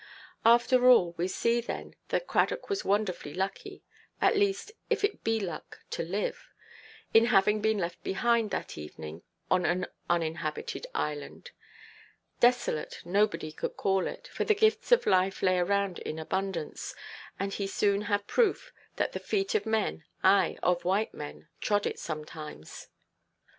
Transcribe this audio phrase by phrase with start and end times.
[0.43, 5.81] After all, we see then that Cradock was wonderfully lucky—at least, if it be luck
[5.91, 11.51] to live—in having been left behind, that evening, on an uninhabited island.
[12.39, 16.95] "Desolate" nobody could call it, for the gifts of life lay around in abundance,
[17.39, 21.85] and he soon had proof that the feet of men, ay, of white men, trod
[21.85, 22.87] it sometimes.